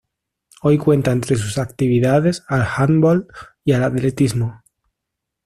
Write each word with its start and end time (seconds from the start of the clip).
Hoy 0.63 0.79
cuenta 0.79 1.11
entre 1.11 1.35
sus 1.35 1.59
actividades 1.59 2.43
al 2.47 2.63
handball 2.77 3.27
y 3.63 3.73
al 3.73 3.83
atletismo. 3.83 4.63